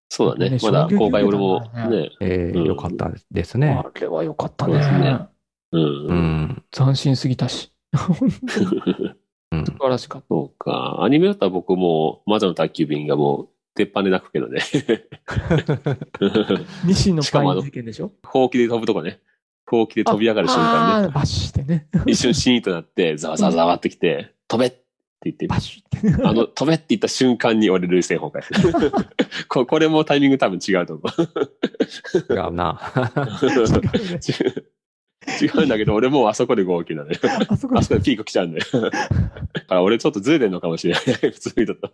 [0.09, 0.59] そうだねね。
[0.63, 2.11] まだ公開俺もね。
[2.21, 3.83] えーうん良かったですね。
[3.85, 5.19] あれは良かったですねね。
[5.73, 6.63] うん。
[6.71, 7.73] 斬新すぎたし。
[7.95, 8.15] 素
[9.79, 10.99] 晴らしかっそうか。
[11.03, 14.61] アニメだったら僕も、魔女の宅急便がもう、鉄板で泣くけどね。
[15.27, 16.87] た。
[16.87, 18.13] ニシンのパイン事件でしょ？
[18.25, 19.21] ほうきで飛ぶとこね。
[19.67, 21.09] ほうきで飛び上がる瞬間ね。
[21.09, 21.89] バッシュしてね。
[22.07, 24.71] 一瞬シーンとなって、ざわざわざわってきて、飛べ
[25.17, 26.23] って言って、バッシュって。
[26.25, 29.07] あの、飛べって言った瞬間に俺、類星崩壊。
[29.49, 32.33] ここれもタイミング多分違うと思う。
[32.33, 32.81] 違うな。
[35.43, 37.17] 違うんだけど、俺もうあそこで号泣なのよ。
[37.49, 38.65] あそこでピーク来ちゃうんだよ。
[38.81, 41.03] だから俺ちょっとずれてんのかもしれない。
[41.03, 41.91] 普通にだと。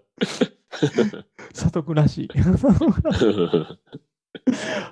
[1.55, 2.29] 佐藤君らしい。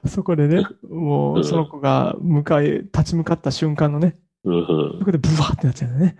[0.08, 4.66] そこでね、もうその子が向かい、立ち向かった瞬間のね、うん
[5.00, 6.16] そこでブワーってなっちゃうんだよね。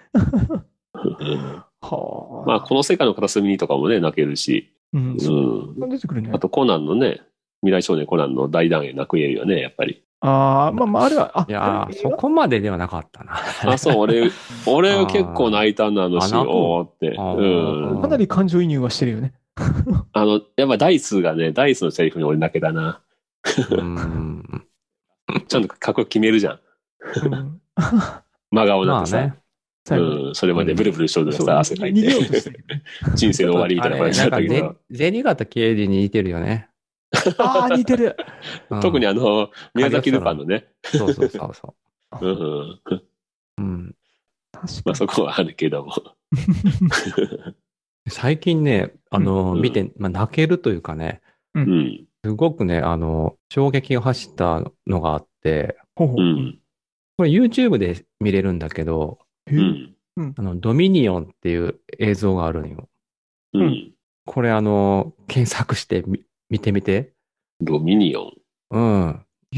[1.83, 4.71] うんはまあ、この世界の片隅にとかもね、泣けるし。
[4.93, 5.21] うん、う。
[5.21, 6.39] そうん出てくるねあ。
[6.39, 7.21] と、コナンのね、
[7.63, 10.03] 未来少年コナンの大団円泣くエリアね、やっぱり。
[10.23, 13.41] ああ、まあまあ、あれは、あ、いやそこまでではなかったな。
[13.65, 14.31] あ、そう、俺、
[14.67, 16.49] 俺結構泣いたんだ、あのシーン。
[16.49, 17.15] おーって。
[17.19, 18.03] あうーん。
[18.03, 19.33] かなり感情移入はしてるよね。
[20.13, 23.01] あの、やっぱダイスがね、ダイスのセリフに俺泣けたな。
[23.71, 24.67] うん。
[25.49, 26.61] ちゃんと格好決めるじゃん。
[27.25, 27.61] うん、
[28.51, 29.17] 真顔なまあんてさ。
[29.19, 29.23] ね。
[29.23, 29.40] 最後
[29.97, 31.47] うん、それまでブルブルしとるそう。
[31.47, 32.09] さ、汗かいて。
[33.15, 33.97] 人生の終わりみたいな。
[33.99, 36.69] 話だなんかぜったけど、銭形刑事に似てるよね。
[37.39, 38.17] ああ、似てる。
[38.71, 38.81] うん。
[38.81, 41.55] 特にあの、宮崎ルパンのね、そうそうそう。
[41.55, 41.75] そ
[43.59, 43.95] うん。
[44.85, 45.93] まあそこはあるけども。
[48.09, 49.61] 最近ね、あの、うん。
[49.61, 51.21] 見て、まあ、泣けるというかね、
[51.55, 56.17] うん、すごくね、あの、衝撃が走ったのがあって、ほうほ
[57.17, 59.19] これ YouTube で見れるんだけど、
[59.57, 62.89] うん、あの、ドミニオンっていう映像があるのよ。
[63.55, 63.93] うん。
[64.27, 67.13] これあの、検索してみ見てみて。
[67.61, 68.33] ドミニオン。
[68.71, 69.09] うん。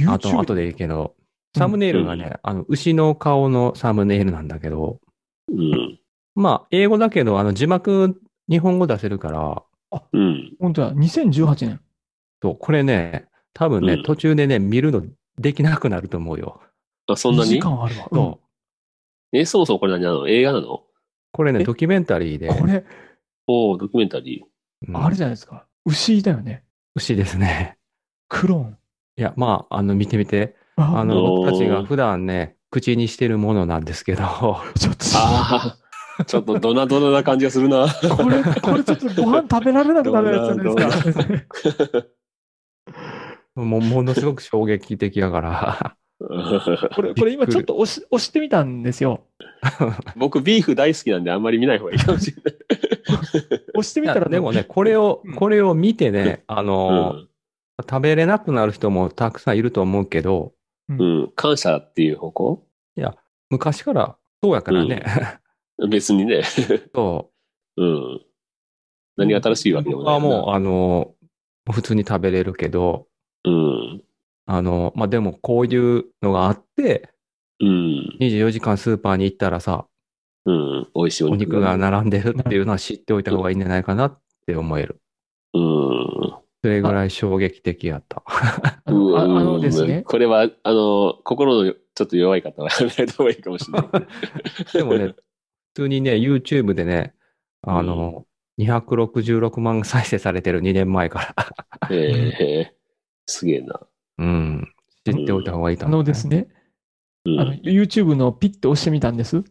[0.09, 1.15] あと、YouTube 後でいいけど、
[1.57, 5.01] サムネイルがね、あの、牛の顔のサムネイルなんだけど、
[5.49, 5.99] うん、
[6.35, 9.63] まあ、英語だけど、あの、字幕、日本語出せるから、
[10.13, 10.57] うん。
[10.59, 11.81] 本当だ、2018年。
[12.43, 15.03] そう、これね、多分ね、うん途中でね、見るの
[15.39, 16.61] できなくなると思うよ。
[17.07, 18.09] あ、そんな2時に間あるわ。
[18.11, 18.52] うんそう。
[19.33, 20.29] え、そもそもこれ何なの？
[20.29, 20.83] 映画なの？
[21.33, 21.65] これね、え？
[21.65, 22.85] ドキュメンタリーで、これ、
[23.47, 24.45] おードキュメンタリ
[24.89, 25.67] うんあれじゃないですか。
[25.87, 26.65] 牛だよね。
[26.95, 27.79] 牛ですね。
[28.29, 28.79] クローン。
[29.17, 30.57] いや、まあ、あの、見てみて。
[30.77, 30.99] あ？
[30.99, 34.23] あの、おー僕たちが普段ね、口にしてるものなんですけど、
[34.79, 35.17] ちょっと、ー。
[35.17, 35.79] あ
[36.19, 37.87] あ、ちょっとドナドナな感じがするな。
[37.89, 42.05] これ、これちょっとご飯食べられなくなるやつじゃないですか。
[43.63, 45.97] もうものすごく衝撃的やから。
[46.95, 49.27] これ、これ今ちょっと押し押してみたんですよ。
[50.17, 52.55] 僕ビーフ大好きなんであんまり見ない方がいいかもしれない。
[53.75, 57.29] 押してみたらいやでもね、これをうん、これを見てね、あうの、ん
[57.89, 60.53] 食べれなくなる人もたくさんいると思うけど、
[60.89, 61.33] うん。
[61.35, 62.67] 感謝っていう方向？
[63.51, 65.05] 昔からそうやからね。
[65.91, 66.43] 別にね。
[66.95, 67.31] そ
[67.77, 68.21] うん。
[69.17, 69.99] 何が新しいわけでう。
[69.99, 71.15] もないはもう、あの、
[71.71, 73.09] 普通に食べれるけど、
[73.45, 74.03] うん。
[74.47, 77.11] あの、まあ、でもこういうのがあって、
[77.61, 78.17] うん。
[78.21, 79.87] 24時間スーパーに行ったらさ、
[80.45, 80.89] うん。
[80.95, 85.01] 美味しいおお肉肉が並んでるっていうのは知っておいた方がいいんじゃないかなって思える。
[85.55, 86.35] うん。
[86.65, 88.23] それぐらい衝撃的やった。
[88.85, 90.03] あのああのですね。
[90.03, 93.91] これは、あの、心のちょっと弱い方はやめない方がいいかもしれない。
[94.73, 95.15] でもね、普
[95.75, 97.15] 通にね、YouTube でね、
[97.63, 98.27] あの、
[98.59, 101.89] 266万再生されてる2年前から。
[101.91, 102.77] ええ
[103.27, 103.81] すげえな。
[104.19, 104.69] うん。
[105.05, 106.01] 知っておいた方がいいとあ思う。
[106.01, 106.49] のですね、
[107.25, 107.41] うん。
[107.41, 109.39] あの、YouTube のピッと押してみたんです。
[109.39, 109.45] うん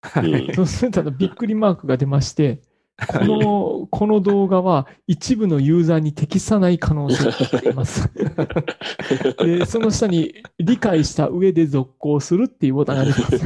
[0.54, 2.60] そうするとびっくりマークが出まして、
[3.06, 8.08] この、この動画は一部のユーザーに適さない可能性があります。
[9.38, 13.38] で、その下に理解した上で続行するっていうボタンが出てます。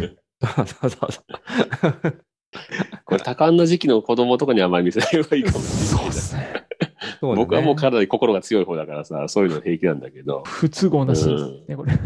[0.74, 2.24] そうそうそう。
[3.04, 6.12] これ多感な時期の子供とかにはあまり見せない方がいいかもしれないそうで。
[6.12, 6.61] すね。
[7.30, 10.42] ね僕はもうかなり心が強い方だからさ、そういうの平気なんだけど。
[10.46, 11.98] 不都合なしですね、これ。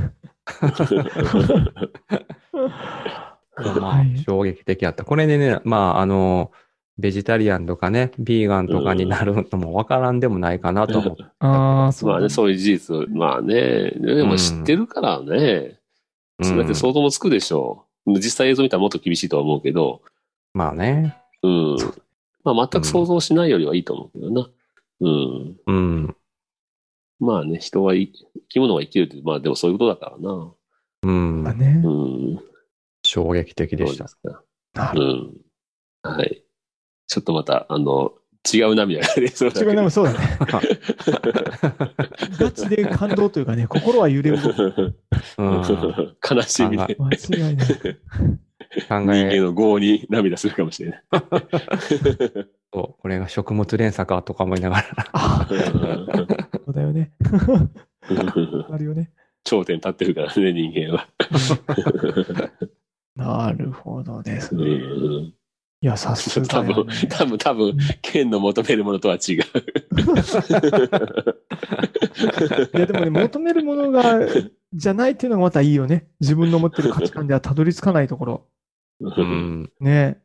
[3.78, 5.04] まあはい、衝撃的やった。
[5.04, 6.52] これでね、まあ、あの、
[6.98, 11.24] ベジタリアンとかね、ビーガンとかになるのもわからんでもないかなと思って。
[11.40, 12.10] ああ、そう。
[12.10, 15.78] まあね、そういう事実を、まあね、でも知ってるからね、
[16.42, 18.12] それだって想像もつくでしょう。
[18.14, 20.02] 実際映像見たらもっと厳しいとは思うけど、
[20.54, 21.16] まあね。
[21.42, 21.76] うん。
[22.44, 24.48] まあ全く想像しないよりはいいと思うけどな。
[25.00, 25.56] うん。
[25.66, 26.16] うん。
[27.18, 30.52] まあね、人はい、生き物は生きるって、まあでもそういうことだからな。
[31.02, 31.54] うんだ。
[31.54, 31.88] ねう。
[31.88, 32.40] ん。
[33.02, 35.36] 衝撃的でしたそううん。
[36.02, 36.44] はい。
[37.06, 38.12] ちょっとまた、あの、
[38.52, 40.18] 違う涙が出そうだけど違う、でもそうだね。
[42.38, 44.38] ガチで感動というかね、心は揺れる。
[45.38, 45.62] うん。
[46.28, 47.10] 悲しみで、間
[47.48, 47.66] 違いない。
[47.66, 47.72] 考
[49.00, 51.00] 人間え、の業に涙するかもしれない。
[53.06, 54.84] これが食物連鎖かとか思いながら。
[55.12, 55.54] ああ、そ
[56.72, 57.12] うだよね。
[58.68, 59.12] あるよね。
[59.44, 61.08] 頂点立ってるからね、人間は。
[63.14, 64.64] なるほどですうね。
[64.64, 64.78] ん
[65.28, 65.34] い
[65.82, 69.36] や、さす多分がよね。、多分、多分、剣の求めるものとは違う。
[72.74, 74.18] いや、でもね、求めるものが、
[74.74, 76.08] じゃないっていうのがまたいいよね。
[76.18, 78.48] 自分の持ってる価値観ではたどり着かないところ。
[78.98, 79.70] うん。
[79.78, 80.20] ね。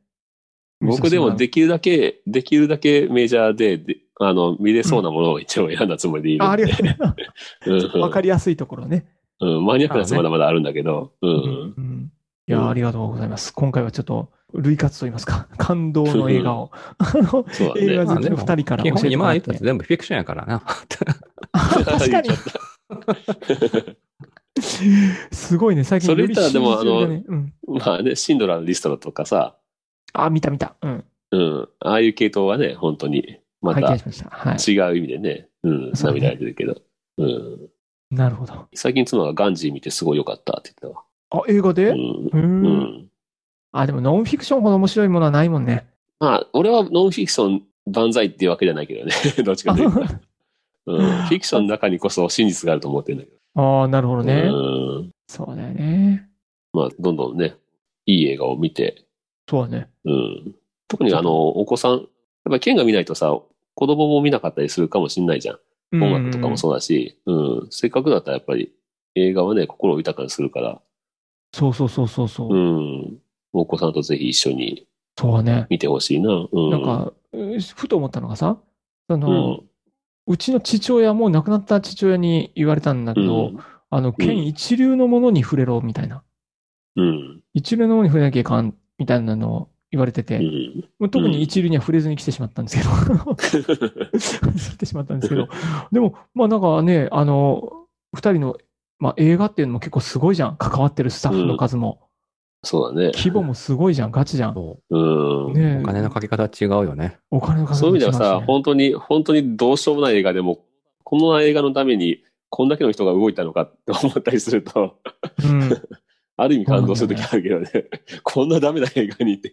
[0.81, 6.65] 僕でもできるだけ、できるだけメジャーで、であの、見れそうなものを一応選んだつもりでいるあ、あんで。
[6.65, 6.97] りがとうね。
[7.93, 9.05] うんわかりやすいところね。
[9.39, 11.27] うん、マニアックなやつまだまだあるんだけど、う。
[11.27, 12.11] うんん。
[12.47, 13.53] いや、ありがとうございます。
[13.53, 17.45] 今回はちょっと、類活と言いますか、 感動の映画を、あの、ね。
[17.77, 19.63] 映画好きの二人から基本教えてもらって今言ったやつ。
[19.63, 20.61] 全部フィクションやからな。
[21.53, 22.29] あ確かに
[25.31, 27.53] すごいね、最近それ言ったらでもより真実味がねうん。
[27.79, 29.55] たまあね、シンドラーのリストだとかさ、
[30.13, 30.75] あ、見た見た。
[30.81, 31.03] うん。
[31.31, 33.93] うん、ああいう系統はね、本当に、また。
[33.93, 33.97] 違
[34.91, 36.81] う意味でね、うん、そうね涙が出るけど。
[37.17, 37.69] うん。
[38.09, 38.67] なるほど。
[38.73, 41.91] 最近妻がガンジー見てすごい良かったって言ってあ、映画で？
[41.91, 41.95] たわ。
[41.95, 41.97] う。
[41.97, 42.65] うんん。
[42.65, 43.07] うん。
[43.71, 45.87] あ、でもノンフィクションほど面白いものはないもんね。
[46.19, 49.13] まあ、俺はノンフィクション万歳っていうわけじゃないけどね。
[49.43, 50.01] どっちかというと。
[50.87, 50.99] うん。
[50.99, 54.25] フィクションの中にこそ真実があると思ってるんだけああ、なるほどど。
[54.25, 54.41] ね。
[54.41, 55.11] うん。
[55.27, 56.27] そうだよね。
[56.73, 57.55] まあ、どんどんね、
[58.05, 59.05] いい映画を見て、
[59.51, 59.89] そうだね。
[60.05, 60.55] うん。
[60.87, 62.01] 特にあの、お子さん、やっ
[62.45, 63.37] ぱり剣が見ないとさ、
[63.75, 65.59] 子供も見なかったりするかもしんないじゃん。
[66.01, 67.67] 音楽とかもそうだし、うん。
[67.69, 68.71] せっかくだったらやっぱり
[69.15, 70.81] 映画はね、心を豊かにするから、
[71.53, 72.55] そうそうそうそうそう。
[72.55, 73.17] うん。
[73.51, 74.87] お子さんとぜひ一緒に
[75.17, 75.67] そうだね。
[75.69, 76.47] 見てほしいな。
[76.49, 76.69] うん。
[76.69, 78.57] なんか、うふと思ったのがさ、
[79.09, 79.63] そうの、ん。
[80.27, 83.51] うちの父親も亡くなった父親に言われたんだけど、
[83.89, 86.23] あの、剣一流のものに触れろ、みたいな。
[86.95, 87.43] うん。
[87.53, 90.89] 一流のものに触れなきゃいかん、みたいなのを言われてて、うん。
[90.99, 92.89] もう特に一流には触れずに来てしまったんですけど、
[94.19, 95.47] 触ってしまったんですけど、
[95.91, 98.57] でも、まあなんかね、あの、二人の、
[98.99, 100.55] まあ映画っていうのも結構すごいじゃん。
[100.57, 102.01] 関わってるスタッフの数も。
[102.63, 103.11] そうだね。
[103.15, 104.11] 規模もすごいじゃん。
[104.11, 104.53] ガチじゃん。
[104.53, 105.53] そううん。
[105.53, 107.17] ねお金のかけ方違うよね。
[107.31, 110.59] お金のかけそういう意味ではさ、本当に、本当にどうしようもない映画でも、
[111.03, 114.99] この映画のために、こんだけの人が動いたのかって思ったりすると、
[115.43, 115.69] うん。
[116.41, 117.69] ある意味感動するときあるけどね、
[118.23, 119.51] こんなダメな映画にいて、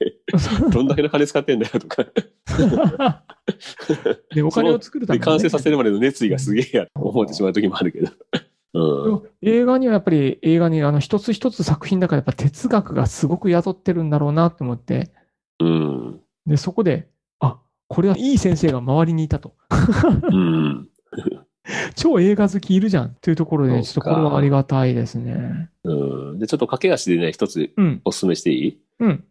[0.71, 2.05] どんだけの金使ってんだよとか、
[4.35, 8.11] で、お金を作るためでにね、完成させるまでの熱意がすげえやと思ってしまうときもあるけど。
[8.75, 9.23] うん。
[9.43, 15.13] 映画にはやっぱり映画にあの一つ一つ作品だからやっぱ哲学がすごく宿ってるんだろうなと思って、
[15.61, 16.21] うん。
[16.47, 17.09] で、そこで、
[17.41, 19.55] あ、これはいい先生が周りにいたと。
[20.33, 20.89] うん。
[21.95, 25.71] 超映画好きいるじゃんっていうところで、ちょっとこれはありがたいですね。
[25.85, 26.39] うん。
[26.39, 28.79] で、ちょっと駆け足でね、一つうん、お勧めしていい？
[29.01, 29.25] うん、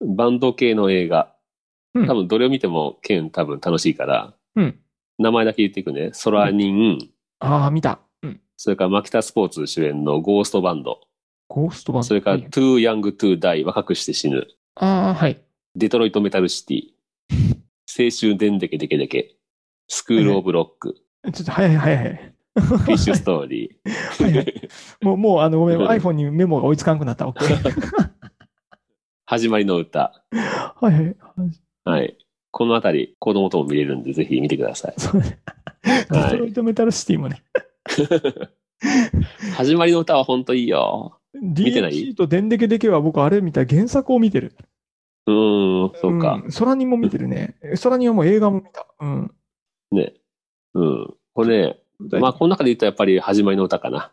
[0.00, 1.34] バンド系の映画。
[1.94, 4.78] うん多分どれを見ても、ケン多分楽しいから、うん。
[5.18, 6.10] 名前だけ言っていくね。
[6.12, 6.98] ソラニン、
[7.38, 8.00] ああ、見た。
[8.22, 8.40] うん。
[8.56, 11.02] それからマキタスポーツ主演のゴーストバンド。
[11.48, 12.04] ゴーストバンド？
[12.04, 14.48] それから、はい Too Young to Die 若くして死ぬ。
[14.74, 15.40] ああ、はい。
[15.76, 16.82] デトロイトメタルシティ。
[17.86, 19.36] 青春でんでけでけでけ。
[19.86, 20.96] スクールオブロック。
[21.32, 22.34] ちょっと早い早い早い。
[22.60, 23.76] フィッシュストーリ
[24.20, 25.04] はいはいー。
[25.04, 27.26] もう、もう、あの、ごめん、うん iPhone にメモが追いつかなくなった。
[27.26, 27.42] OK。
[29.26, 30.22] 始まりの歌。
[30.30, 31.16] はいはい。
[31.84, 32.18] はい。
[32.52, 34.94] このあたり、子供とも見れるんで、ぜひ見てください。
[34.98, 35.40] そうね。
[36.10, 37.42] デはいトロイトメタルシティもね。
[39.56, 41.18] 始まりの歌は本当いいよ。
[41.32, 44.54] てない？DHC とデンデケデケは僕あれ見た原作を見てる。
[45.26, 46.36] うーん、そうか。
[46.36, 46.52] ん。
[46.52, 47.56] ソラニンも見てるね。
[47.74, 48.86] ソラニンはもう映画も見た。
[49.00, 49.34] うん。
[49.90, 50.14] ね。
[50.74, 51.14] うん。
[51.34, 51.78] これね、
[52.20, 54.12] まあ、この中で言ったらやっぱり始まりの歌かな。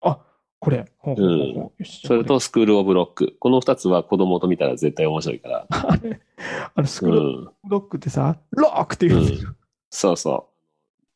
[0.00, 0.18] あ、
[0.58, 0.86] これ。
[0.98, 3.36] ほうほうほうほうよしそれとスクールオブロック。
[3.38, 5.66] この二つは子供と見たら絶対面白いから。
[5.70, 6.20] あれ、
[6.74, 7.48] あの、スクうロん。
[7.68, 9.54] ロックってさ、ロックって言うんですよ。
[9.90, 10.48] そうそ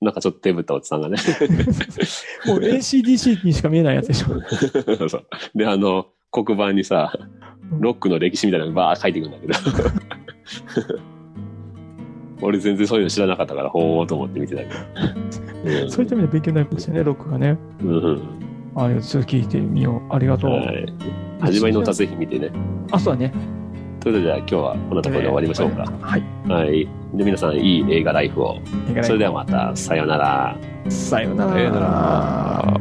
[0.01, 0.05] う。
[0.05, 1.17] なんかちょっと手ぶったおじさんがね。
[2.47, 5.09] もう ACDC にしか見えないやつでしょ。
[5.09, 7.13] そうで、あの、黒板にさ、
[7.81, 9.55] ロックの歴史みたいなのバー書いていくんだけど。
[12.41, 15.89] 俺全然そういうの知らなかったから、ほーと思って見てたけど。
[15.91, 17.59] そういった意味で勉強になりましたね、ロックがね。
[17.83, 17.89] うん。
[17.89, 19.03] うんありがとう。
[19.03, 20.15] ちょっと聞いてみよう。
[20.15, 20.51] ありがとう。
[20.51, 20.87] はい。
[21.41, 22.51] 始まりの歌ぜひ見てね。
[22.93, 23.33] あ、そうだね。
[24.03, 25.85] それではじゃあ今日はこんなところで終わりましょうか。
[26.01, 26.23] はい。
[26.49, 26.89] はい。
[27.15, 28.59] で、皆さんいい映画ライフを。
[29.03, 30.57] それではまた、さようなら。
[30.89, 32.81] さようなら。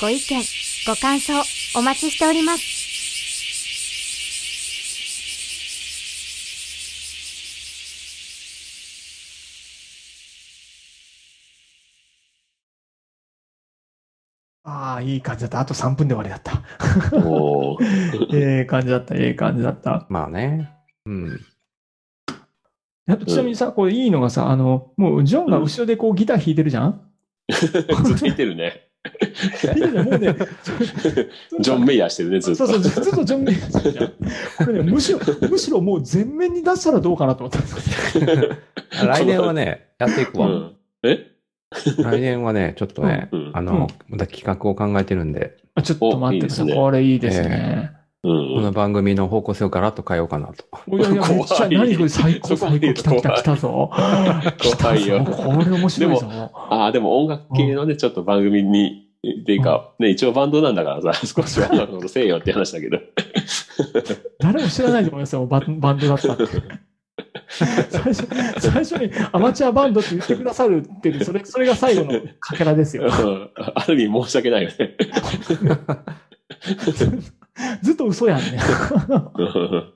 [0.00, 0.42] ご意見、
[0.86, 1.32] ご感想
[1.76, 2.62] お待ちしております。
[14.62, 15.60] ああ、いい感じだった。
[15.60, 16.62] あと3分で終わりだった。
[17.18, 20.06] おー ええ感じだった、ええ感じだった。
[20.10, 20.70] まあね。
[21.06, 21.40] うん。
[23.08, 27.10] あとちなみにさ、これいいのがさ、あの、もうジョンが後ろでこうギター弾いてるじゃん、
[27.50, 28.87] ずっと言ってるね。
[31.60, 32.66] ジョン・メイヤーしてるね、ずっと。
[32.66, 34.66] そうそう、ずっとジョン・メイヤーしてるじゃん。
[34.66, 35.18] これね、むしろ、
[35.48, 38.26] むしろもう全面に出したらどうかなと思ったんですよ
[39.06, 40.48] 来年はね、やっていくわ。
[40.48, 40.72] うん。
[41.04, 41.26] え？
[41.98, 46.74] 来年はね、ちょっとね、うんあの、また企画を考えてるんで、あちょっと待ってください。
[46.74, 47.92] これいいですね。
[48.24, 48.54] うん。
[48.56, 50.64] この番組の方向性をガラッと変えようかなと。
[50.88, 53.90] いやいや、めっちゃ、何これ最高、最高、来た来た来たぞ。
[54.58, 55.32] 来たよぞ。
[55.32, 56.50] これ面白いぞ。
[56.70, 59.08] ああ、でも音楽系のね、ちょっと番組に、
[59.42, 62.98] っていうか、ね、一応バンドなんだからさ、 少しは音楽のことせえよって話だけど。
[64.40, 66.44] 誰も知らないと思いますよ、バンバンドだったって。
[67.48, 68.26] 最初、
[68.60, 73.04] 最初にアマチュアバンドって言ってくださるっていう、それ、それが最後のかけらですよ。
[73.04, 74.96] うんある意味申し訳ないよね。
[77.82, 78.58] ずっと嘘やんね。
[79.34, 79.92] うん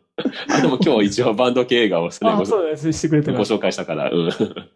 [0.50, 2.92] あ、でも今日一応バンド系映画をねあ、ごそうです。
[2.92, 3.32] してくれて。
[3.32, 4.28] ご紹介したから、うん。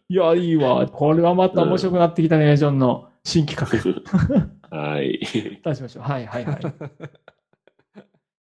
[0.09, 0.87] いや、いいわ。
[0.87, 4.07] これはまた面白くなってきたね、ジョンの新企画。
[4.77, 5.21] はい。
[5.63, 6.03] 出しましょう。
[6.05, 6.59] はい、はい、はい。